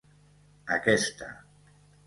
Aquesta 0.77 1.29